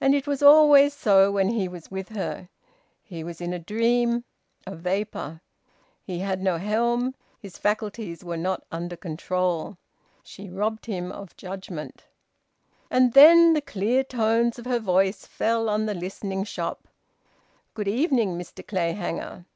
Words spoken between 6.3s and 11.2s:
no helm, his faculties were not under control. She robbed him